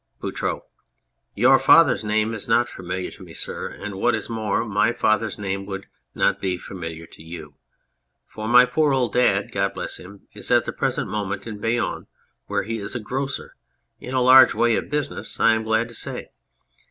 [0.19, 0.65] BOUTROUX.
[1.35, 3.67] Your father's name is not familiar to me, sir.
[3.67, 5.85] And what is more, my father's name would
[6.15, 7.53] not be familiar to you.
[8.25, 12.07] For my poor old dad (God bless him!) is at the present moment in Bayonne,
[12.47, 13.53] where he is a grocer
[13.99, 16.31] in a large way of business, I am glad to say.